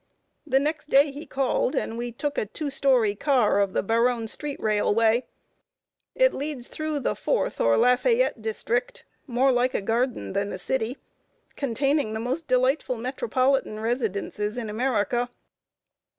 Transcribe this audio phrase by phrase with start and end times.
[0.47, 4.25] The next day he called, and we took a two story car of the Baronne
[4.25, 5.27] street railway.
[6.15, 10.97] It leads through the Fourth or Lafayette District more like a garden than a city
[11.55, 15.29] containing the most delightful metropolitan residences in America.